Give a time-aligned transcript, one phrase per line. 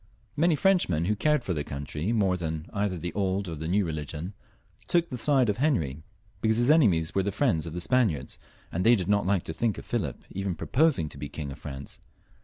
[0.35, 3.67] Many Frenchmen, who cared for their country more than for either the old or the
[3.67, 4.33] new religion,
[4.87, 6.01] took the side of Henry,
[6.41, 8.31] because his enemies were the friends of the 298 HENRY IV, [CH.
[8.31, 11.51] Spaniards, and they did not like to think of Philip even proposing to be King
[11.51, 11.99] of France.